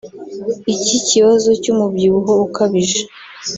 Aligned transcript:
Iki 0.73 0.97
kibazo 1.09 1.49
cy’umubyibuho 1.61 2.33
ukabije 2.47 3.01